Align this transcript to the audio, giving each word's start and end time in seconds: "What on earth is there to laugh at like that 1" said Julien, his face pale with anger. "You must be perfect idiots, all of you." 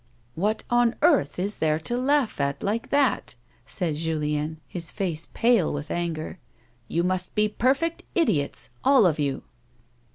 "What 0.33 0.63
on 0.71 0.95
earth 1.03 1.37
is 1.37 1.57
there 1.57 1.77
to 1.81 1.95
laugh 1.95 2.41
at 2.41 2.63
like 2.63 2.89
that 2.89 3.35
1" 3.35 3.35
said 3.67 3.95
Julien, 3.97 4.59
his 4.67 4.89
face 4.89 5.27
pale 5.35 5.71
with 5.71 5.91
anger. 5.91 6.39
"You 6.87 7.03
must 7.03 7.35
be 7.35 7.47
perfect 7.47 8.01
idiots, 8.15 8.71
all 8.83 9.05
of 9.05 9.19
you." 9.19 9.43